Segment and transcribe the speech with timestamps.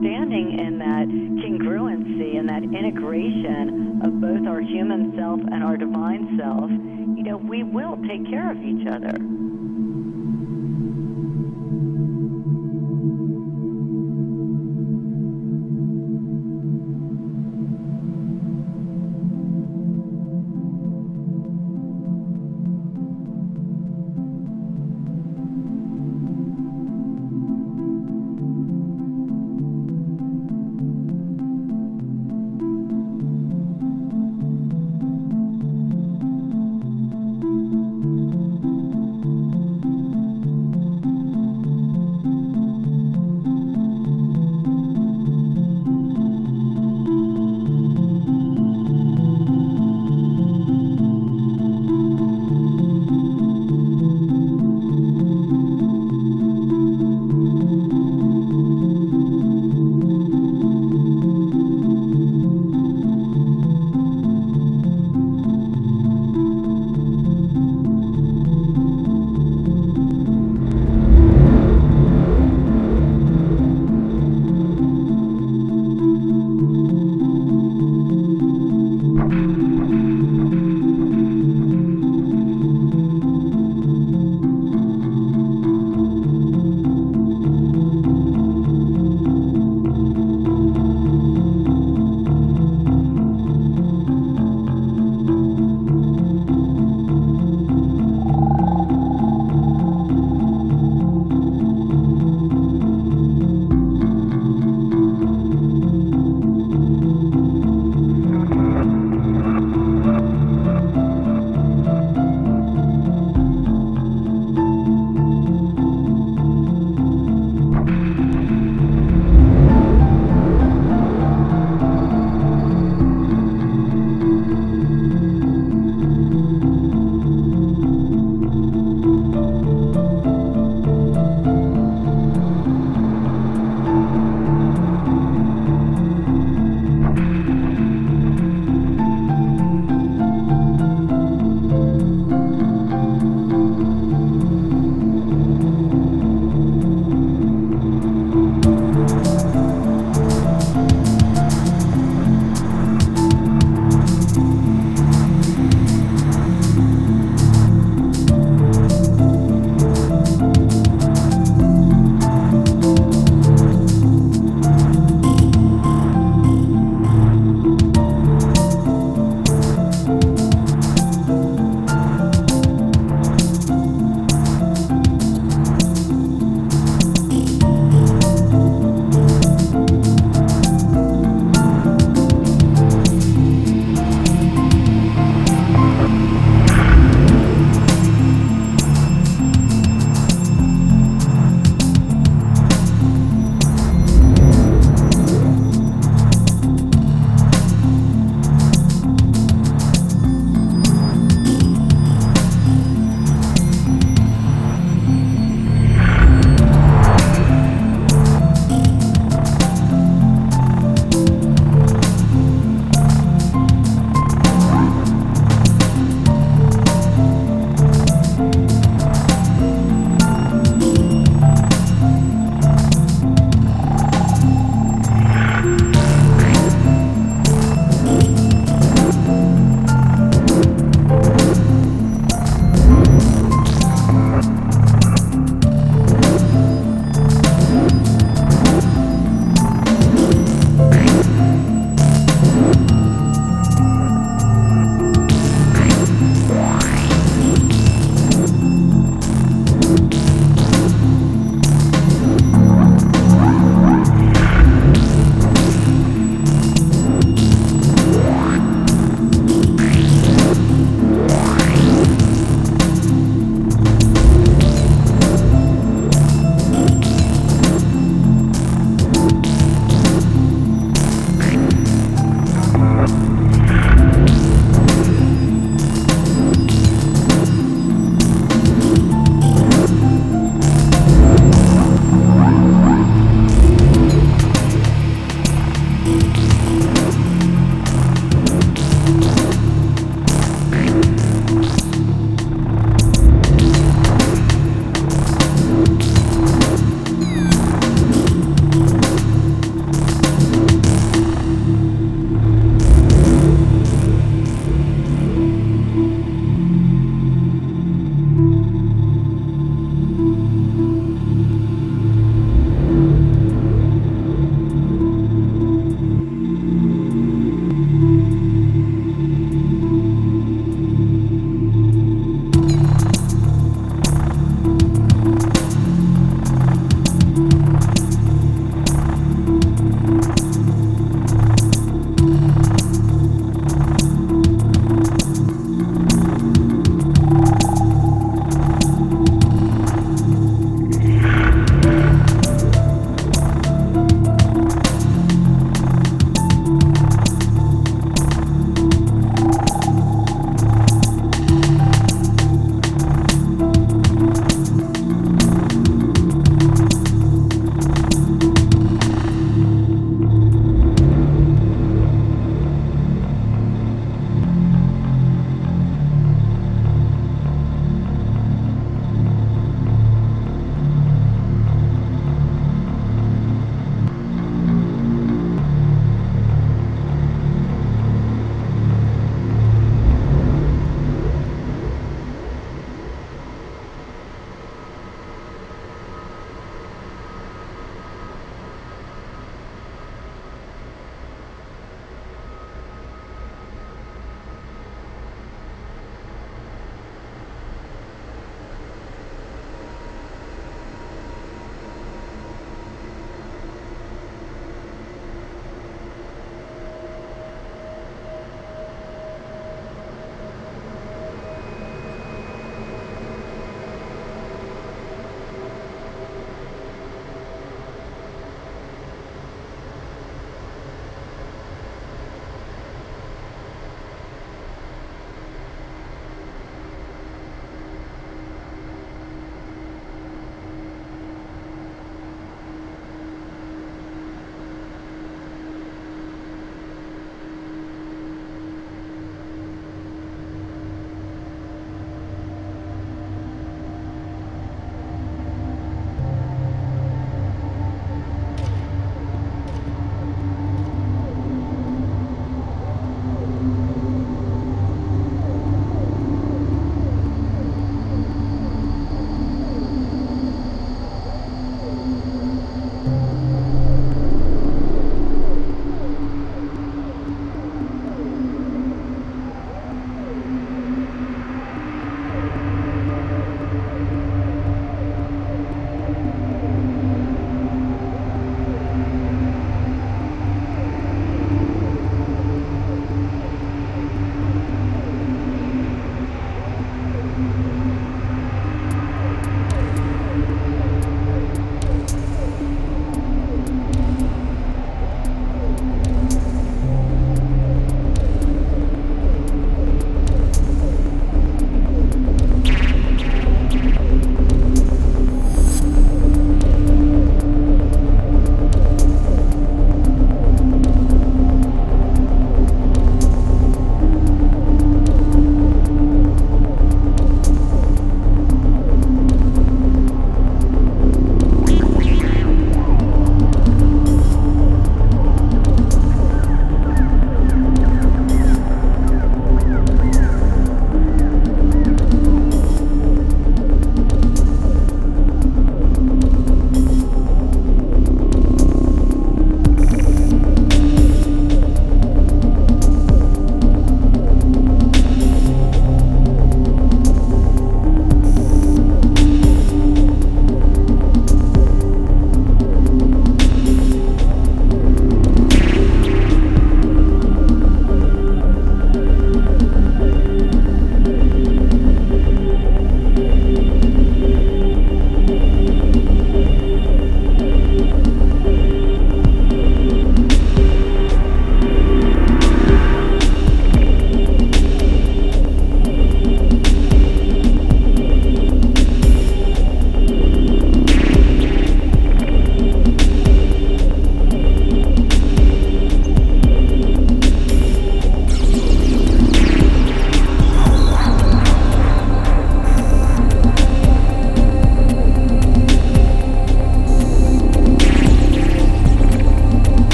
[0.00, 5.76] And standing in that congruency and that integration of both our human self and our
[5.76, 9.39] divine self, you know, we will take care of each other.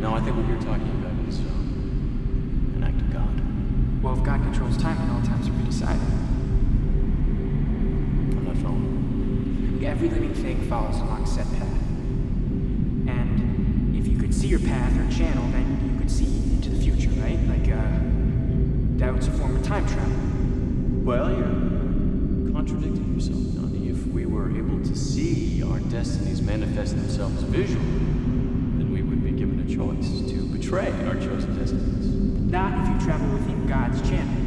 [0.00, 4.02] No, I think what you're talking about is um, an act of God.
[4.02, 6.00] Well, if God controls time then all times are predecided,
[8.36, 9.84] I'm not following.
[9.84, 11.62] every living thing follows along a set path.
[13.08, 16.80] And if you could see your path or channel, then you could see into the
[16.80, 17.40] future, right?
[17.48, 17.98] Like, uh,
[18.98, 20.14] that was a form of time travel.
[21.04, 23.88] Well, you're contradicting yourself, Donnie.
[23.88, 27.84] If we were able to see our destinies manifest themselves visually,
[28.78, 32.06] then we would be given a choice to betray our chosen destinies.
[32.50, 34.37] Not if you travel within God's channel.